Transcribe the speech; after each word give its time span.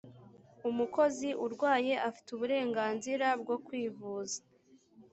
umukozi 0.69 1.29
urwaye 1.45 1.93
afite 2.09 2.27
uburenganzira 2.35 3.27
bwo 3.41 3.55
kwivuza. 3.65 4.37